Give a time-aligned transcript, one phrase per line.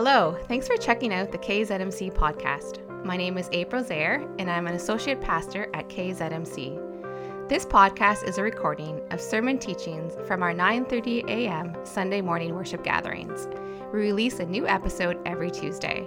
[0.00, 3.04] Hello, thanks for checking out the KZMC podcast.
[3.04, 7.48] My name is April Zaire, and I'm an associate pastor at KZMC.
[7.48, 11.74] This podcast is a recording of sermon teachings from our 9:30 a.m.
[11.84, 13.48] Sunday morning worship gatherings.
[13.92, 16.06] We release a new episode every Tuesday.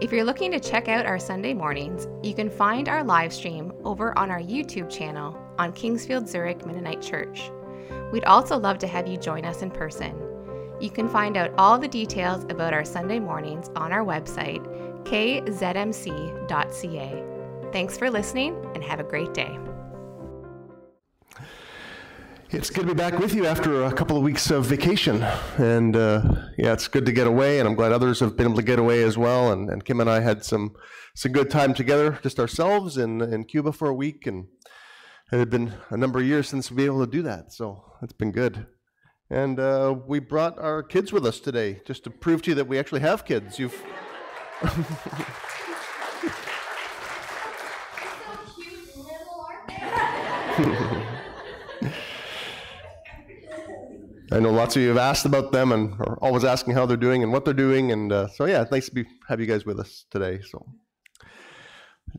[0.00, 3.72] If you're looking to check out our Sunday mornings, you can find our live stream
[3.84, 7.52] over on our YouTube channel on Kingsfield Zurich Mennonite Church.
[8.10, 10.31] We'd also love to have you join us in person.
[10.82, 14.66] You can find out all the details about our Sunday mornings on our website,
[15.04, 16.42] kzmc.ca.
[17.72, 19.56] Thanks for listening and have a great day.
[22.50, 25.22] It's good to be back with you after a couple of weeks of vacation.
[25.56, 26.22] And uh,
[26.58, 28.80] yeah, it's good to get away, and I'm glad others have been able to get
[28.80, 29.52] away as well.
[29.52, 30.74] And, and Kim and I had some,
[31.14, 34.26] some good time together, just ourselves in, in Cuba for a week.
[34.26, 34.48] And
[35.30, 37.52] it had been a number of years since we were able to do that.
[37.52, 38.66] So it's been good.
[39.32, 42.68] And uh, we brought our kids with us today just to prove to you that
[42.68, 43.58] we actually have kids.
[43.58, 43.74] You've.
[54.30, 56.98] I know lots of you have asked about them and are always asking how they're
[56.98, 59.46] doing and what they're doing, and uh, so yeah, it's nice to be, have you
[59.46, 60.40] guys with us today.
[60.42, 60.62] So,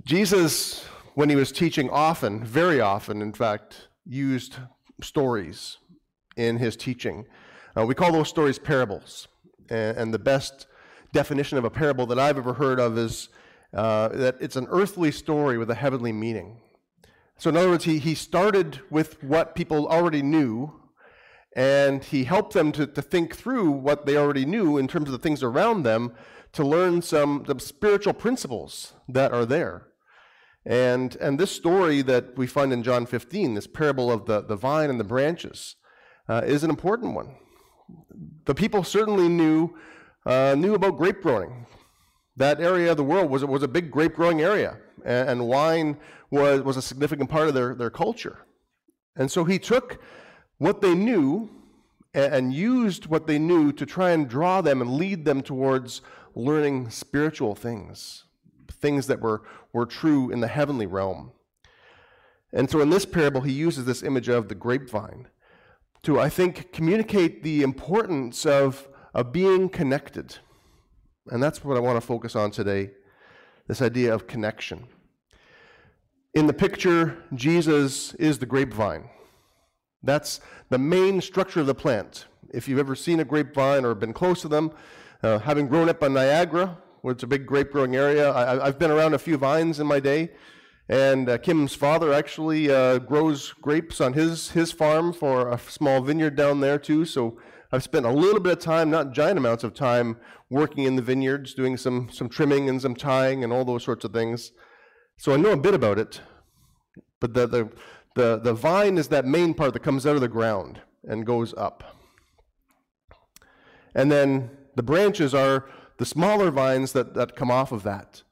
[0.04, 4.56] Jesus, when he was teaching, often, very often, in fact, used
[5.00, 5.78] stories
[6.36, 7.26] in his teaching.
[7.76, 9.28] Uh, we call those stories parables.
[9.70, 10.68] And, and, the best
[11.14, 13.30] definition of a parable that I've ever heard of is
[13.74, 16.60] uh, that it's an earthly story with a heavenly meaning.
[17.38, 20.80] So, in other words, he, he started with what people already knew,
[21.56, 25.12] and he helped them to, to think through what they already knew in terms of
[25.12, 26.14] the things around them
[26.54, 29.88] to learn some, some spiritual principles that are there.
[30.66, 34.56] And, and this story that we find in John 15, this parable of the, the
[34.56, 35.76] vine and the branches,
[36.30, 37.36] uh, is an important one.
[38.46, 39.76] The people certainly knew,
[40.26, 41.66] uh, knew about grape growing.
[42.36, 45.98] That area of the world was, was a big grape growing area, and, and wine
[46.32, 48.40] was, was a significant part of their, their culture.
[49.16, 50.02] And so he took
[50.58, 51.50] what they knew
[52.14, 56.02] and, and used what they knew to try and draw them and lead them towards
[56.36, 58.24] learning spiritual things,
[58.72, 61.32] things that were, were true in the heavenly realm.
[62.52, 65.28] And so in this parable, he uses this image of the grapevine
[66.04, 70.38] to, I think, communicate the importance of, of being connected.
[71.28, 72.92] And that's what I want to focus on today
[73.68, 74.86] this idea of connection.
[76.34, 79.10] In the picture, Jesus is the grapevine.
[80.04, 82.26] That's the main structure of the plant.
[82.54, 84.74] If you've ever seen a grapevine or been close to them,
[85.24, 88.80] uh, having grown up on Niagara, where it's a big grape growing area, I, have
[88.80, 90.32] been around a few vines in my day.
[90.90, 96.02] And uh, Kim's father actually uh, grows grapes on his, his farm for a small
[96.02, 97.06] vineyard down there, too.
[97.06, 97.40] So
[97.72, 100.18] I've spent a little bit of time, not giant amounts of time,
[100.50, 104.04] working in the vineyards, doing some, some trimming and some tying and all those sorts
[104.04, 104.52] of things.
[105.18, 106.20] So I know a bit about it.
[107.20, 107.70] But the, the,
[108.16, 111.54] the, the vine is that main part that comes out of the ground and goes
[111.56, 111.96] up.
[113.96, 118.24] And then the branches are the smaller vines that, that come off of that.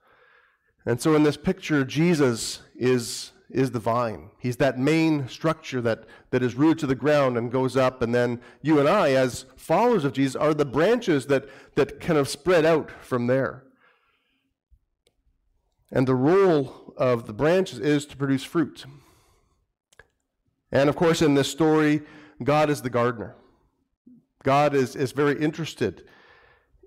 [0.85, 4.31] And so in this picture, Jesus is, is the vine.
[4.39, 8.01] He's that main structure that, that is rooted to the ground and goes up.
[8.01, 12.17] And then you and I, as followers of Jesus, are the branches that, that kind
[12.17, 13.63] of spread out from there.
[15.91, 18.85] And the role of the branches is to produce fruit.
[20.71, 22.01] And of course, in this story,
[22.43, 23.35] God is the gardener.
[24.43, 26.05] God is, is very interested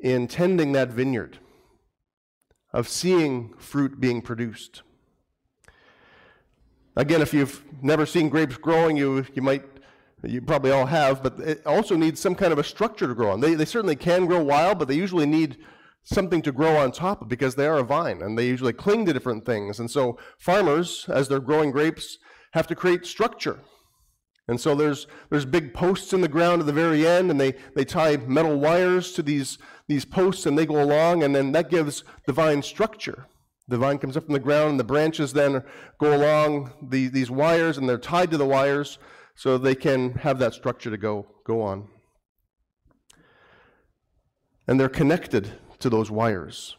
[0.00, 1.38] in tending that vineyard
[2.74, 4.82] of seeing fruit being produced.
[6.96, 9.64] Again, if you've never seen grapes growing, you, you might,
[10.24, 13.30] you probably all have, but it also needs some kind of a structure to grow
[13.30, 13.40] on.
[13.40, 15.56] They, they certainly can grow wild, but they usually need
[16.02, 19.06] something to grow on top of because they are a vine and they usually cling
[19.06, 19.78] to different things.
[19.78, 22.18] And so farmers, as they're growing grapes,
[22.54, 23.60] have to create structure.
[24.46, 27.54] And so there's, there's big posts in the ground at the very end, and they,
[27.74, 29.58] they tie metal wires to these,
[29.88, 33.26] these posts, and they go along, and then that gives the vine structure.
[33.68, 35.62] The vine comes up from the ground, and the branches then
[35.98, 38.98] go along the, these wires, and they're tied to the wires
[39.34, 41.88] so they can have that structure to go, go on.
[44.68, 46.76] And they're connected to those wires.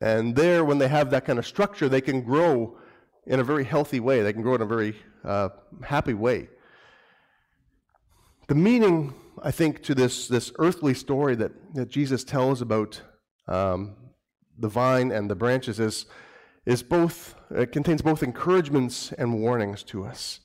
[0.00, 2.78] And there, when they have that kind of structure, they can grow
[3.26, 4.22] in a very healthy way.
[4.22, 5.50] They can grow in a very uh,
[5.82, 6.48] happy way.
[8.46, 13.00] The meaning, I think, to this, this earthly story that, that Jesus tells about
[13.48, 13.96] um,
[14.58, 16.04] the vine and the branches is,
[16.66, 20.40] is both, it contains both encouragements and warnings to us.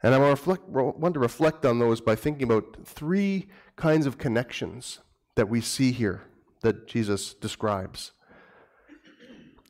[0.00, 0.38] And I want
[1.14, 5.00] to, reflect, on those by thinking about three kinds of connections
[5.34, 6.22] that we see here
[6.62, 8.12] that Jesus describes.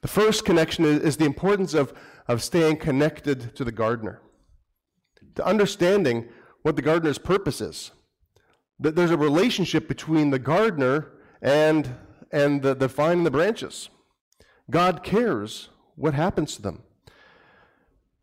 [0.02, 1.94] The first connection is, is the importance of,
[2.26, 4.20] of staying connected to the gardener,
[5.36, 6.28] to understanding
[6.62, 7.90] what the gardener's purpose is.
[8.80, 11.08] That there's a relationship between the gardener
[11.42, 11.96] and,
[12.30, 13.88] and the, the vine and the branches.
[14.70, 16.82] God cares what happens to them.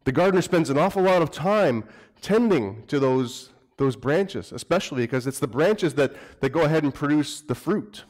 [0.05, 1.83] The gardener spends an awful lot of time
[2.21, 6.93] tending to those, those branches, especially because it's the branches that, that go ahead and
[6.93, 8.03] produce the fruit.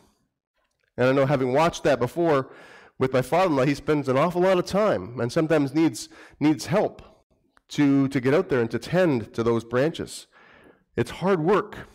[0.98, 2.51] And I know having watched that before
[3.00, 7.15] with my father-in-law, he spends an awful lot of time and sometimes needs, needs help
[7.70, 10.28] to, to get out there and to tend to those branches.
[10.96, 11.88] It's hard work.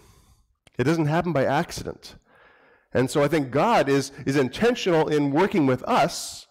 [0.78, 2.16] It doesn't happen by accident.
[2.92, 6.46] And so I think God is, is intentional in working with us,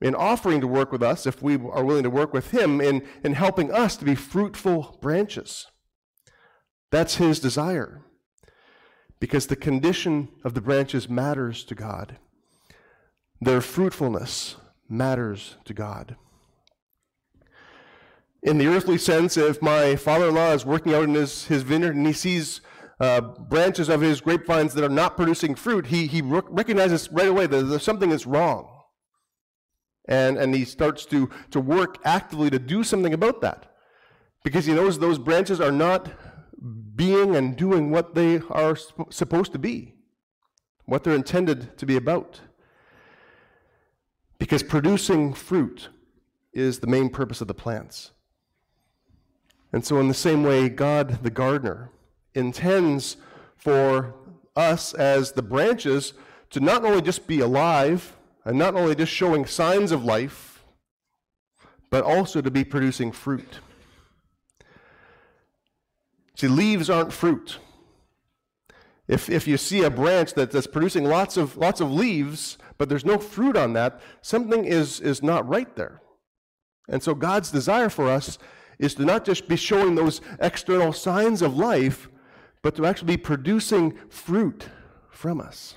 [0.00, 3.06] in offering to work with us, if we are willing to work with Him, in,
[3.24, 5.66] in helping us to be fruitful branches.
[6.90, 8.02] That's His desire.
[9.18, 12.18] Because the condition of the branches matters to God,
[13.40, 14.56] their fruitfulness
[14.88, 16.16] matters to God.
[18.42, 21.62] In the earthly sense, if my father in law is working out in his, his
[21.62, 22.60] vineyard and he sees
[22.98, 27.46] uh, branches of his grapevines that are not producing fruit, he, he recognizes right away
[27.46, 28.68] that there's something that's wrong.
[30.08, 33.72] And, and he starts to, to work actively to do something about that.
[34.42, 36.10] Because he knows those branches are not
[36.96, 38.76] being and doing what they are
[39.10, 39.94] supposed to be,
[40.84, 42.40] what they're intended to be about.
[44.38, 45.90] Because producing fruit
[46.52, 48.10] is the main purpose of the plants.
[49.72, 51.90] And so, in the same way, God, the gardener,
[52.34, 53.16] intends
[53.56, 54.14] for
[54.54, 56.12] us as the branches
[56.50, 60.64] to not only just be alive and not only just showing signs of life,
[61.90, 63.60] but also to be producing fruit.
[66.34, 67.58] See, leaves aren't fruit.
[69.08, 72.88] If, if you see a branch that, that's producing lots of, lots of leaves, but
[72.88, 76.00] there's no fruit on that, something is, is not right there.
[76.88, 78.38] And so God's desire for us
[78.78, 82.08] is to not just be showing those external signs of life,
[82.62, 84.68] but to actually be producing fruit
[85.10, 85.76] from us.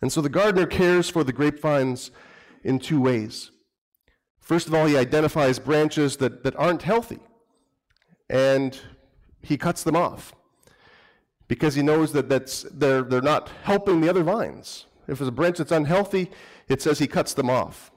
[0.00, 2.10] And so the gardener cares for the grapevines
[2.62, 3.50] in two ways.
[4.40, 7.20] First of all, he identifies branches that, that aren't healthy,
[8.28, 8.78] and
[9.40, 10.34] he cuts them off
[11.48, 14.86] because he knows that that's, they're, they're not helping the other vines.
[15.06, 16.30] If there's a branch that's unhealthy,
[16.68, 17.90] it says he cuts them off.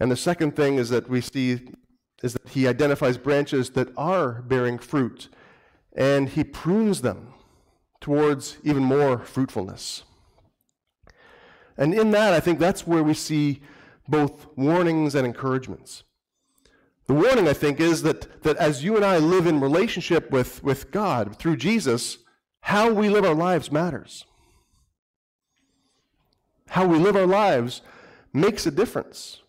[0.00, 1.60] And the second thing is that we see
[2.24, 5.28] is that he identifies branches that are bearing fruit
[5.94, 7.34] and he prunes them
[8.00, 10.04] towards even more fruitfulness.
[11.76, 13.60] And in that, I think that's where we see
[14.08, 16.02] both warnings and encouragements.
[17.06, 20.64] The warning, I think, is that, that as you and I live in relationship with,
[20.64, 22.18] with God through Jesus,
[22.60, 24.24] how we live our lives matters.
[26.68, 27.82] How we live our lives
[28.32, 29.42] makes a difference.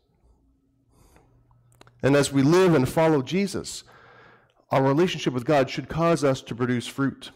[2.06, 3.84] And as we live and follow Jesus,
[4.70, 7.32] our relationship with God should cause us to produce fruit.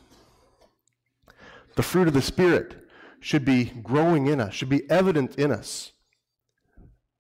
[1.76, 2.76] The fruit of the Spirit
[3.20, 5.94] should be growing in us, should be evident in us.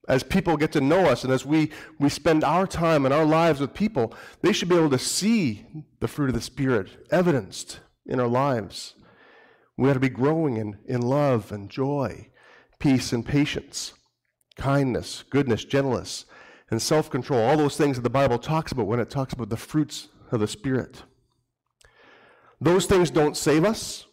[0.08, 3.26] As people get to know us and as we, we spend our time and our
[3.26, 4.14] lives with people,
[4.44, 5.66] they should be able to see
[6.02, 8.94] the fruit of the Spirit evidenced in our lives.
[9.76, 12.30] We ought to be growing in, in love and joy,
[12.78, 13.94] peace and patience,
[14.56, 16.26] kindness, goodness, gentleness,
[16.72, 19.50] and self control, all those things that the Bible talks about when it talks about
[19.50, 21.04] the fruits of the Spirit.
[22.62, 24.06] Those things don't save us.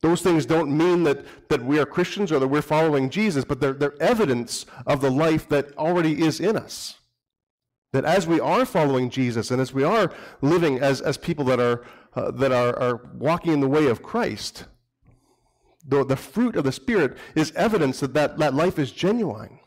[0.00, 3.60] Those things don't mean that, that we are Christians or that we're following Jesus, but
[3.60, 6.98] they're, they're evidence of the life that already is in us.
[7.92, 11.58] That as we are following Jesus and as we are living as, as people that,
[11.58, 11.84] are,
[12.14, 14.66] uh, that are, are walking in the way of Christ,
[15.84, 19.58] the, the fruit of the Spirit is evidence that, that that life is genuine.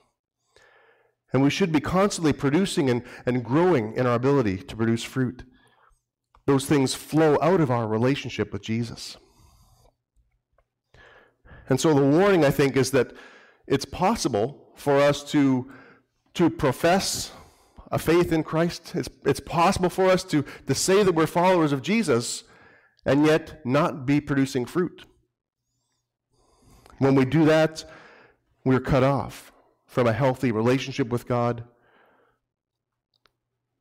[1.33, 5.43] And we should be constantly producing and, and growing in our ability to produce fruit.
[6.45, 9.17] Those things flow out of our relationship with Jesus.
[11.69, 13.13] And so the warning, I think, is that
[13.65, 15.71] it's possible for us to,
[16.33, 17.31] to profess
[17.91, 18.93] a faith in Christ.
[18.95, 22.43] It's, it's possible for us to, to say that we're followers of Jesus
[23.05, 25.05] and yet not be producing fruit.
[26.97, 27.85] When we do that,
[28.65, 29.50] we're cut off
[29.91, 31.65] from a healthy relationship with God.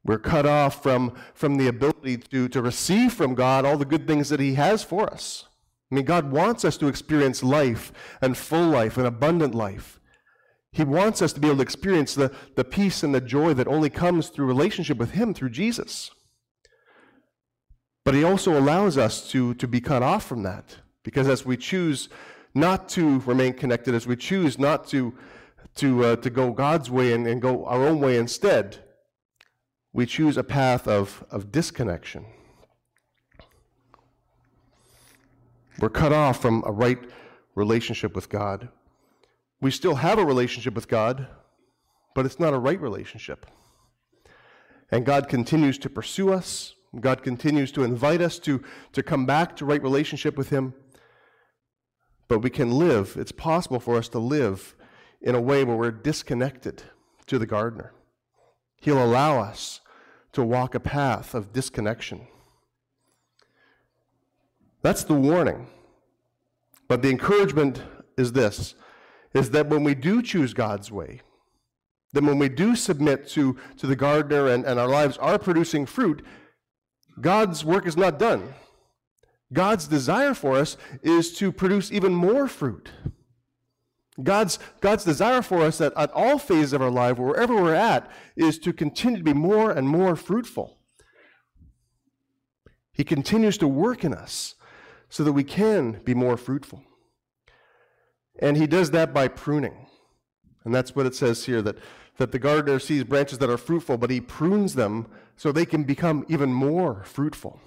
[0.05, 4.09] We're cut off from, from the ability to, to receive from God all the good
[4.09, 5.45] things that He has for us.
[5.91, 10.01] I mean, God wants us to experience life and full life and abundant life.
[10.73, 13.69] He wants us to be able to experience the, the peace and the joy that
[13.69, 16.11] only comes through relationship with Him, through Jesus.
[18.05, 21.57] But He also allows us to, to be cut off from that Because as we
[21.57, 22.09] choose
[22.53, 25.15] not to remain connected, as we choose not to,
[25.81, 28.85] to, uh, to go God's way and, and go our own way instead,
[29.93, 32.27] we choose a path of, of disconnection.
[35.79, 36.99] We're cut off from a right
[37.55, 38.69] relationship with God.
[39.63, 41.27] We still have a relationship with God,
[42.15, 43.47] but it's not a right relationship.
[44.91, 46.75] And God continues to pursue us.
[47.01, 50.75] God continues to invite us to, to come back to right relationship with Him.
[52.29, 54.75] But we can live, it's possible for us to live
[55.21, 56.83] in a way where we're disconnected
[57.27, 57.93] to the gardener.
[58.81, 59.81] He'll allow us
[60.33, 62.27] to walk a path of disconnection.
[64.83, 65.67] That's the warning.
[66.89, 67.83] But the encouragement
[68.17, 68.75] is this
[69.33, 71.21] is that when we do choose God's way,
[72.13, 75.87] then when we do submit to, to the gardener and, and our lives are producing
[75.87, 76.25] fruit,
[77.21, 78.55] God's work is not done.
[79.53, 82.91] God's desire for us is to produce even more fruit.
[84.23, 88.11] God's, God's desire for us at, at all phases of our life, wherever we're at,
[88.37, 90.79] is to continue to be more and more fruitful.
[92.93, 94.55] He continues to work in us
[95.09, 96.83] so that we can be more fruitful.
[98.39, 99.87] And he does that by pruning.
[100.65, 101.79] And that's what it says here that,
[102.19, 105.85] that the gardener sees branches that are fruitful, but he prunes them so they can
[105.85, 107.61] become even more fruitful.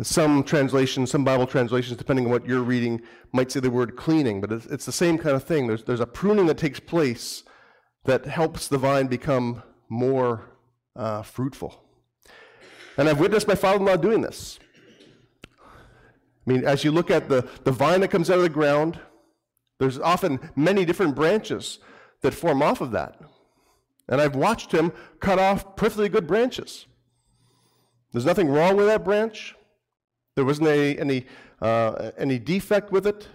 [0.00, 3.02] Some translations, some Bible translations, depending on what you're reading,
[3.32, 5.66] might say the word cleaning, but it's, it's the same kind of thing.
[5.66, 7.42] There's, there's a pruning that takes place
[8.04, 10.50] that helps the vine become more
[10.94, 11.82] uh, fruitful.
[12.96, 14.58] And I've witnessed my father in law doing this.
[15.54, 19.00] I mean, as you look at the, the vine that comes out of the ground,
[19.78, 21.80] there's often many different branches
[22.22, 23.20] that form off of that.
[24.08, 26.86] And I've watched him cut off perfectly good branches.
[28.12, 29.54] There's nothing wrong with that branch.
[30.38, 31.26] There wasn't any, any,
[31.60, 33.26] uh, any defect with it.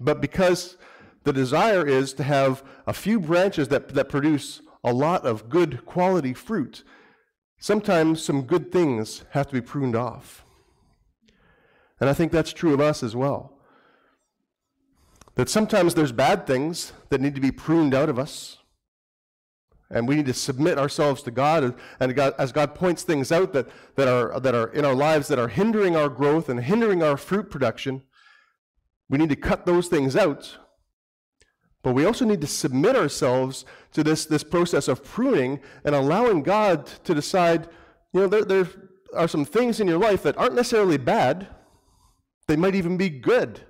[0.00, 0.78] But because
[1.24, 5.84] the desire is to have a few branches that, that produce a lot of good
[5.84, 6.84] quality fruit,
[7.58, 10.42] sometimes some good things have to be pruned off.
[12.00, 13.58] And I think that's true of us as well.
[15.34, 18.56] That sometimes there's bad things that need to be pruned out of us.
[19.90, 21.74] And we need to submit ourselves to God.
[21.98, 25.26] And God, as God points things out that, that, are, that are in our lives
[25.28, 28.02] that are hindering our growth and hindering our fruit production,
[29.08, 30.58] we need to cut those things out.
[31.82, 36.42] But we also need to submit ourselves to this, this process of pruning and allowing
[36.42, 37.68] God to decide,
[38.12, 38.68] you know, there, there
[39.14, 41.48] are some things in your life that aren't necessarily bad,
[42.46, 43.60] they might even be good.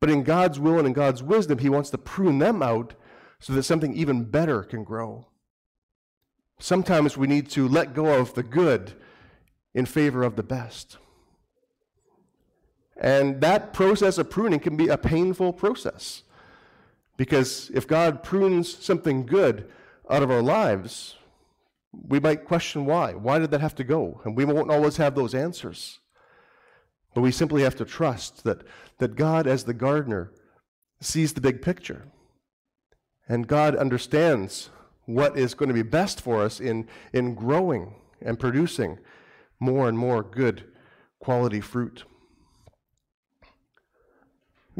[0.00, 2.94] But in God's will and in God's wisdom, He wants to prune them out
[3.38, 5.26] so that something even better can grow.
[6.58, 8.94] Sometimes we need to let go of the good
[9.74, 10.96] in favor of the best.
[12.98, 16.22] And that process of pruning can be a painful process.
[17.16, 19.70] Because if God prunes something good
[20.08, 21.16] out of our lives,
[21.92, 23.12] we might question why.
[23.12, 24.20] Why did that have to go?
[24.24, 25.98] And we won't always have those answers.
[27.14, 28.62] But we simply have to trust that,
[28.98, 30.32] that God, as the gardener,
[31.00, 32.04] sees the big picture.
[33.28, 34.70] And God understands
[35.04, 38.98] what is going to be best for us in, in growing and producing
[39.58, 40.64] more and more good
[41.18, 42.04] quality fruit.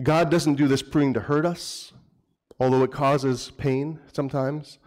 [0.03, 1.93] God doesn't do this pruning to hurt us,
[2.61, 4.79] although it causes pain sometimes,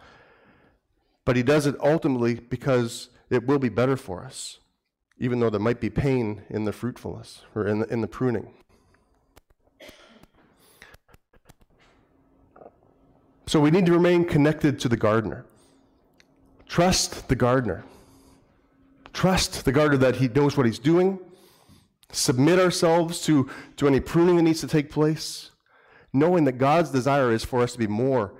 [1.24, 4.58] but He does it ultimately because it will be better for us,
[5.18, 8.54] even though there might be pain in the fruitfulness or in the, in the pruning.
[13.50, 15.44] So we need to remain connected to the gardener.
[16.68, 17.82] Trust the gardener.
[19.12, 21.18] Trust the gardener that he knows what he's doing.
[22.12, 25.50] Submit ourselves to, to any pruning that needs to take place,
[26.12, 28.34] knowing that God's desire is for us to be more,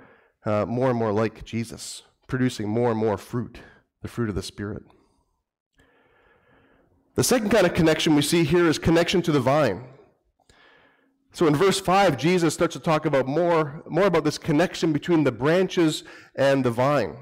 [0.45, 3.57] uh, more and more like Jesus, producing more and more fruit,
[4.01, 4.83] the fruit of the Spirit.
[7.15, 9.83] The second kind of connection we see here is connection to the vine.
[11.33, 15.23] So in verse 5, Jesus starts to talk about more, more about this connection between
[15.23, 16.03] the branches
[16.35, 17.15] and the vine.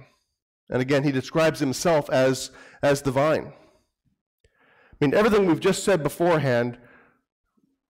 [0.69, 2.51] And again, he describes himself as,
[2.81, 3.53] as the vine.
[4.45, 6.77] I mean, everything we've just said beforehand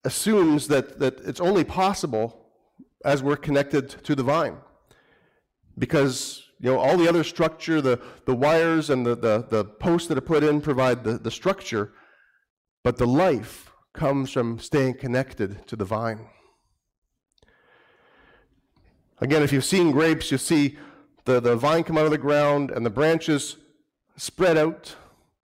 [0.03, 2.45] assumes that, that it's only possible
[3.05, 4.57] as we're connected to the vine.
[5.77, 10.09] Because you know, all the other structure, the, the wires and the, the, the posts
[10.09, 11.93] that are put in provide the, the structure,
[12.83, 13.68] but the life
[13.99, 16.21] comes from staying connected to the vine.
[19.19, 20.77] Again, if you've seen grapes, you see
[21.25, 23.57] the, the vine come out of the ground and the branches
[24.15, 24.95] spread out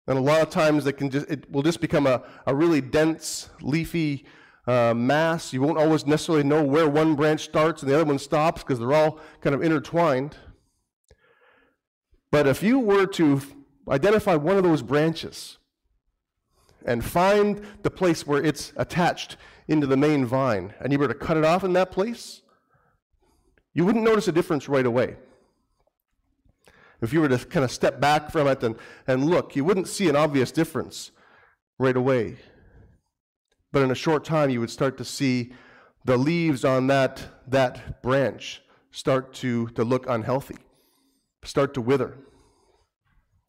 [0.07, 2.81] And a lot of times it, can just, it will just become a, a really
[2.81, 4.25] dense, leafy
[4.67, 5.52] uh, mass.
[5.52, 8.78] You won't always necessarily know where one branch starts and the other one stops because
[8.78, 10.38] they're all kind of intertwined.
[12.31, 13.43] But if you were to
[13.90, 15.59] identify one of those branches
[16.85, 21.14] and find the place where it's attached into the main vine, and you were to
[21.14, 22.42] cut it off in that place,
[23.75, 25.16] you wouldn't notice a difference right away.
[27.00, 29.88] If you were to kind of step back from it and, and look, you wouldn't
[29.88, 31.12] see an obvious difference
[31.78, 32.37] right away.
[33.70, 35.52] But in a short time, you would start to see
[36.04, 40.56] the leaves on that, that branch start to, to look unhealthy,
[41.44, 42.16] start to wither.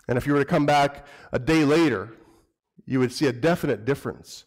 [0.07, 2.09] And if you were to come back a day later,
[2.85, 4.45] you would see a definite difference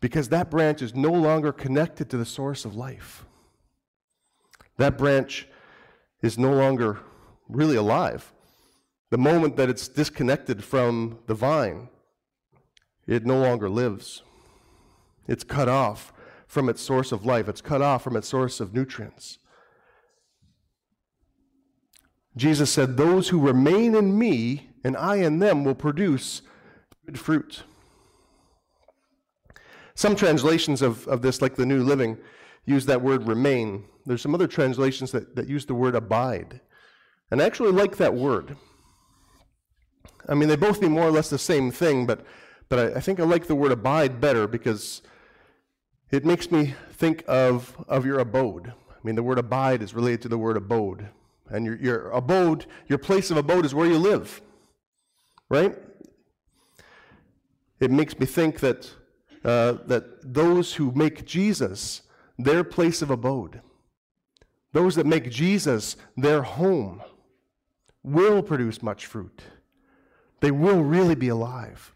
[0.00, 3.24] because that branch is no longer connected to the source of life.
[4.76, 5.48] That branch
[6.22, 7.00] is no longer
[7.48, 8.32] really alive.
[9.10, 11.88] The moment that it's disconnected from the vine,
[13.06, 14.22] it no longer lives.
[15.26, 16.12] It's cut off
[16.46, 19.38] from its source of life, it's cut off from its source of nutrients.
[22.36, 26.42] Jesus said, Those who remain in me and I in them will produce
[27.08, 27.62] good fruit.
[29.94, 32.18] Some translations of, of this, like the New Living,
[32.66, 33.84] use that word remain.
[34.04, 36.60] There's some other translations that, that use the word abide.
[37.30, 38.58] And I actually like that word.
[40.28, 42.26] I mean, they both mean more or less the same thing, but,
[42.68, 45.00] but I, I think I like the word abide better because
[46.10, 48.74] it makes me think of, of your abode.
[48.90, 51.08] I mean, the word abide is related to the word abode.
[51.48, 54.42] And your, your abode, your place of abode is where you live,
[55.48, 55.74] right?
[57.80, 58.90] It makes me think that,
[59.44, 62.02] uh, that those who make Jesus
[62.38, 63.60] their place of abode,
[64.72, 67.02] those that make Jesus their home,
[68.02, 69.42] will produce much fruit.
[70.40, 71.92] They will really be alive.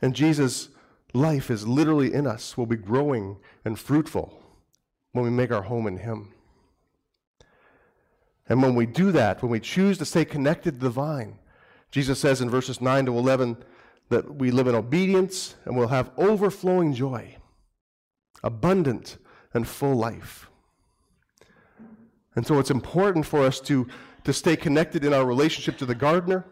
[0.00, 0.68] And Jesus'
[1.14, 4.42] life is literally in us, will be growing and fruitful
[5.12, 6.32] when we make our home in Him.
[8.48, 11.38] And when we do that, when we choose to stay connected to the vine,
[11.90, 13.56] Jesus says in verses 9 to 11
[14.12, 17.36] that we live in obedience and we'll have overflowing joy,
[18.42, 19.18] abundant
[19.52, 20.48] and full life.
[22.34, 23.88] And so it's important for us to
[24.24, 26.44] to stay connected in our relationship to the gardener.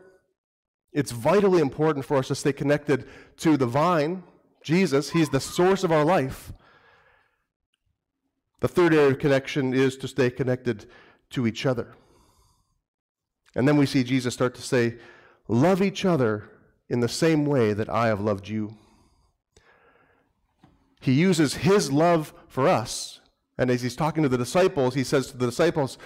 [0.92, 3.06] It's vitally important for us to stay connected
[3.38, 4.24] to the vine,
[4.62, 5.10] Jesus.
[5.10, 6.52] He's the source of our life.
[8.60, 10.86] The third area of connection is to stay connected
[11.30, 11.94] to each other.
[13.54, 14.96] And then we see Jesus start to say,
[15.48, 16.50] Love each other
[16.90, 18.76] in the same way that I have loved you.
[21.00, 23.20] He uses his love for us.
[23.56, 25.96] And as he's talking to the disciples, he says to the disciples,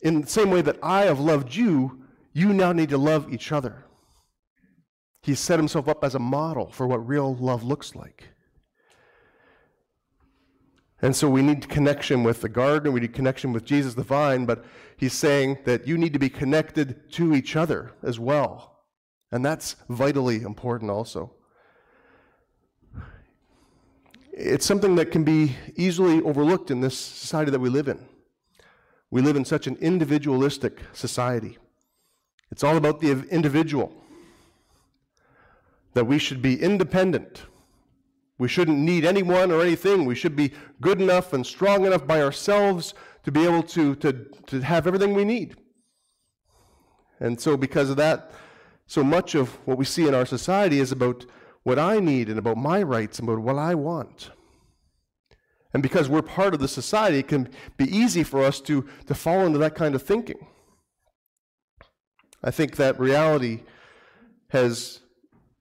[0.00, 3.50] in the same way that I have loved you, you now need to love each
[3.50, 3.84] other.
[5.22, 8.28] He set himself up as a model for what real love looks like.
[11.02, 14.46] And so we need connection with the garden, we need connection with Jesus the vine,
[14.46, 14.64] but
[14.96, 18.77] he's saying that you need to be connected to each other as well.
[19.30, 21.32] And that's vitally important also.
[24.32, 28.06] It's something that can be easily overlooked in this society that we live in.
[29.10, 31.58] We live in such an individualistic society.
[32.50, 33.92] It's all about the individual.
[35.94, 37.42] That we should be independent.
[38.38, 40.04] We shouldn't need anyone or anything.
[40.04, 44.26] We should be good enough and strong enough by ourselves to be able to, to,
[44.46, 45.56] to have everything we need.
[47.18, 48.30] And so, because of that,
[48.88, 51.26] so much of what we see in our society is about
[51.62, 54.30] what I need and about my rights and about what I want.
[55.74, 59.14] And because we're part of the society, it can be easy for us to, to
[59.14, 60.46] fall into that kind of thinking.
[62.42, 63.60] I think that reality
[64.48, 65.00] has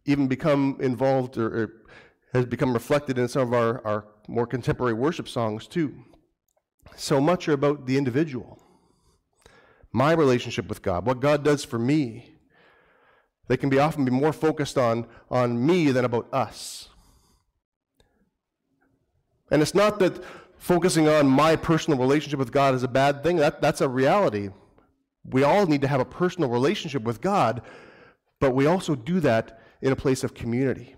[0.05, 1.73] even become involved or, or
[2.33, 5.93] has become reflected in some of our, our more contemporary worship songs, too.
[6.95, 8.57] So much are about the individual,
[9.91, 12.36] my relationship with God, what God does for me.
[13.47, 16.89] They can be often be more focused on, on me than about us.
[19.49, 20.21] And it's not that
[20.57, 23.37] focusing on my personal relationship with God is a bad thing.
[23.37, 24.49] That, that's a reality.
[25.23, 27.61] We all need to have a personal relationship with God,
[28.39, 30.95] but we also do that in a place of community.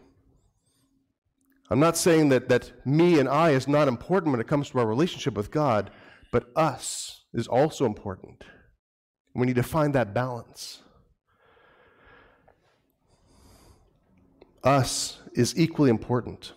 [1.69, 4.79] I'm not saying that, that me and I is not important when it comes to
[4.79, 5.91] our relationship with God,
[6.31, 8.43] but us is also important.
[9.35, 10.81] We need to find that balance.
[14.63, 16.53] Us is equally important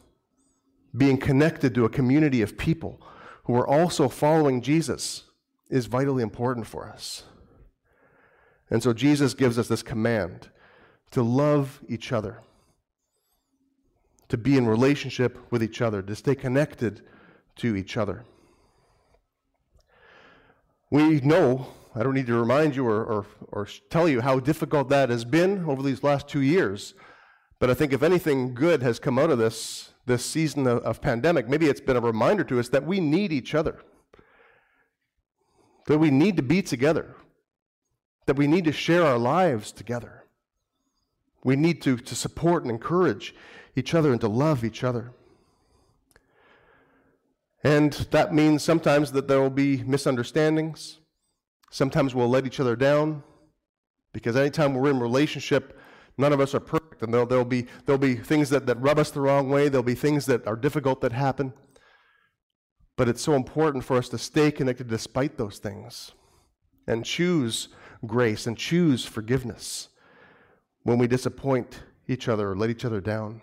[0.96, 3.00] being connected to a community of people
[3.44, 5.24] who are also following Jesus
[5.70, 7.24] is vitally important for us.
[8.70, 10.48] And so Jesus gives us this command
[11.10, 12.40] to love each other,
[14.28, 17.02] to be in relationship with each other, to stay connected
[17.56, 18.24] to each other.
[20.90, 24.88] We know, I don't need to remind you or, or, or tell you how difficult
[24.90, 26.94] that has been over these last two years.
[27.62, 31.00] But I think if anything good has come out of this, this season of, of
[31.00, 33.78] pandemic, maybe it's been a reminder to us that we need each other,
[35.86, 37.14] that we need to be together,
[38.26, 40.24] that we need to share our lives together.
[41.44, 43.32] We need to, to support and encourage
[43.76, 45.12] each other and to love each other.
[47.62, 50.98] And that means sometimes that there will be misunderstandings.
[51.70, 53.22] Sometimes we'll let each other down
[54.12, 55.78] because anytime we're in relationship,
[56.18, 57.02] none of us are perfect.
[57.02, 59.82] And there'll, there'll, be, there'll be things that, that rub us the wrong way, there'll
[59.82, 61.52] be things that are difficult that happen.
[62.96, 66.12] But it's so important for us to stay connected despite those things
[66.86, 67.68] and choose
[68.06, 69.88] grace and choose forgiveness
[70.82, 73.40] when we disappoint each other or let each other down.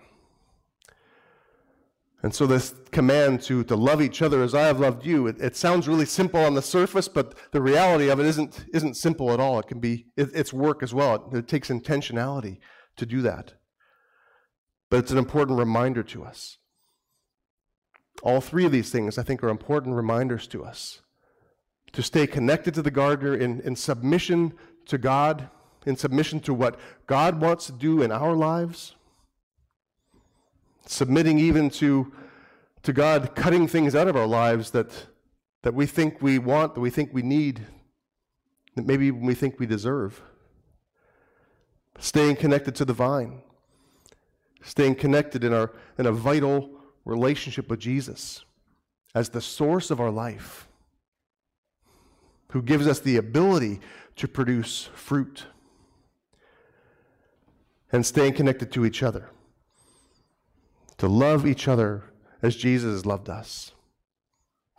[2.22, 5.40] And so, this command to, to love each other as I have loved you, it,
[5.40, 9.32] it, sounds really simple on the surface, but the reality of it isn't, isn't simple
[9.32, 9.60] at all.
[9.60, 11.30] It can be, it, it's work as well.
[11.32, 12.58] It, it takes intentionality
[12.98, 13.54] to do that.
[14.90, 16.58] But it's an important reminder to us.
[18.22, 21.02] All three of these things, I think, are important reminders to us
[21.94, 24.54] to stay connected to the gardener in, in submission
[24.88, 25.50] to God,
[25.86, 26.78] in submission to what
[27.08, 28.96] God wants to do in our lives
[30.86, 32.12] submitting even to,
[32.84, 34.92] to God cutting things out of our lives that,
[35.62, 37.66] that we think we want, that we think we need,
[38.76, 40.22] that maybe we think we deserve.
[42.00, 43.42] Staying connected to the vine,
[44.64, 46.70] staying connected in, our, in a vital
[47.06, 48.46] relationship with Jesus
[49.14, 50.68] as the source of our life,
[52.52, 53.80] who gives us the ability
[54.16, 55.46] to produce fruit,
[57.92, 59.30] and staying connected to each other
[61.00, 62.04] to love each other
[62.44, 63.72] as Jesus loved us,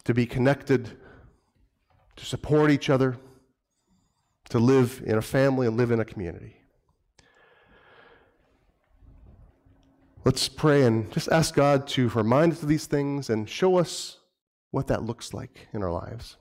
[0.05, 0.97] to be connected,
[2.17, 3.17] to support each other,
[4.51, 6.57] to live in a family and live in a community.
[10.25, 14.19] Let's pray and just ask God to remind us of these things and show us
[14.71, 16.37] what that looks like in our lives.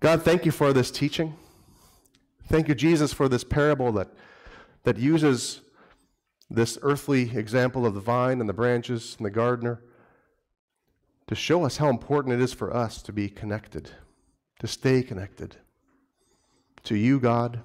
[0.00, 1.36] God, thank you for this teaching.
[2.48, 4.08] Thank you, Jesus, for this parable that,
[4.82, 5.60] that uses
[6.50, 9.82] this earthly example of the vine and the branches and the gardener
[11.26, 13.90] to show us how important it is for us to be connected,
[14.60, 15.56] to stay connected
[16.84, 17.60] to you, God,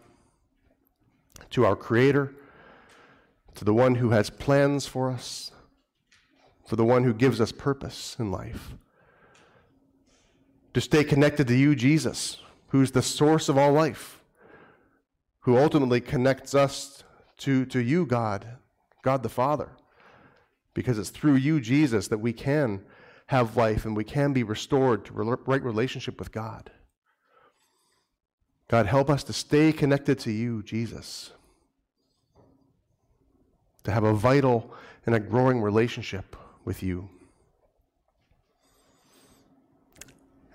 [1.51, 2.33] to our Creator,
[3.55, 5.51] to the one who has plans for us,
[6.65, 8.73] for the one who gives us purpose in life.
[10.73, 12.37] To stay connected to you, Jesus,
[12.69, 14.21] who's the source of all life,
[15.41, 17.03] who ultimately connects us
[17.37, 18.57] to, to you, God,
[19.01, 19.69] God the Father.
[20.73, 22.81] Because it's through you, Jesus, that we can
[23.27, 26.71] have life and we can be restored to right relationship with God.
[28.67, 31.31] God, help us to stay connected to you, Jesus,
[33.83, 34.73] to have a vital
[35.05, 37.09] and a growing relationship with you.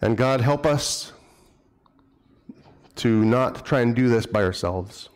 [0.00, 1.12] And God, help us
[2.96, 5.10] to not try and do this by ourselves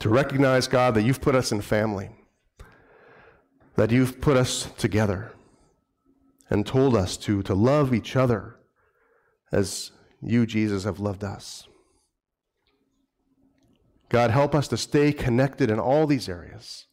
[0.00, 2.10] to recognize, God, that you've put us in family,
[3.76, 5.32] that you've put us together,
[6.50, 8.56] and told us to, to love each other
[9.52, 11.66] as you, Jesus, have loved us.
[14.08, 16.86] God, help us to stay connected in all these areas.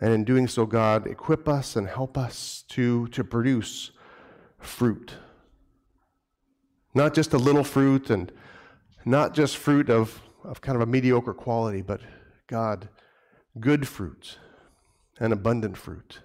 [0.00, 3.90] And in doing so, God, equip us and help us to, to produce
[4.58, 5.14] fruit.
[6.94, 8.32] Not just a little fruit and
[9.04, 12.00] not just fruit of of kind of a mediocre quality, but
[12.46, 12.88] God,
[13.60, 14.38] good fruit
[15.20, 16.20] and abundant fruit.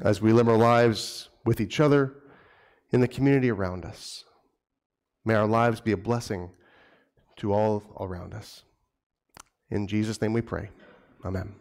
[0.00, 2.14] As we live our lives with each other
[2.90, 4.24] in the community around us,
[5.24, 6.50] may our lives be a blessing
[7.36, 8.64] to all around us.
[9.70, 10.70] In Jesus' name we pray.
[11.24, 11.54] Amen.